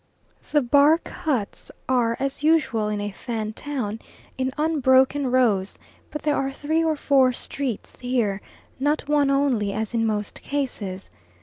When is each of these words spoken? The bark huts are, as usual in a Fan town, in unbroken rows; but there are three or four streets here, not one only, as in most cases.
The 0.51 0.63
bark 0.63 1.09
huts 1.09 1.69
are, 1.87 2.17
as 2.19 2.41
usual 2.41 2.87
in 2.87 2.99
a 2.99 3.11
Fan 3.11 3.53
town, 3.53 3.99
in 4.35 4.51
unbroken 4.57 5.29
rows; 5.29 5.77
but 6.09 6.23
there 6.23 6.35
are 6.35 6.51
three 6.51 6.83
or 6.83 6.95
four 6.95 7.31
streets 7.33 7.99
here, 7.99 8.41
not 8.79 9.07
one 9.07 9.29
only, 9.29 9.73
as 9.73 9.93
in 9.93 10.07
most 10.07 10.41
cases. 10.41 11.11